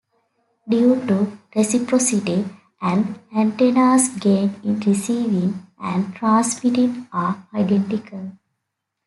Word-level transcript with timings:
Due 0.67 1.05
to 1.05 1.37
reciprocity, 1.55 2.43
an 2.81 3.19
antenna's 3.37 4.09
gain 4.19 4.55
in 4.63 4.79
receiving 4.79 5.67
and 5.79 6.15
transmitting 6.15 7.07
are 7.13 7.45
identical. 7.53 8.31